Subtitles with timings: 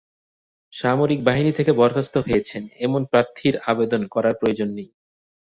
[0.73, 4.89] সামরিক বাহিনী থেকে বরখাস্ত হয়েছেন, এমন প্রার্থীর আবেদন করার প্রয়োজন নেই।